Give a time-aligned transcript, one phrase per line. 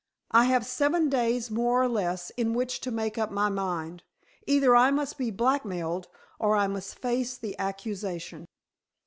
[0.31, 4.01] I have seven days, more or less, in which to make up my mind.
[4.47, 6.07] Either I must be blackmailed,
[6.39, 8.47] or I must face the accusation."